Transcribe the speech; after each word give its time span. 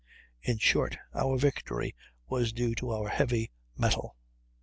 In 0.41 0.57
short, 0.57 0.97
our 1.13 1.37
victory 1.37 1.93
was 2.27 2.53
due 2.53 2.73
to 2.73 2.89
our 2.91 3.07
heavy 3.07 3.51
metal. 3.77 4.15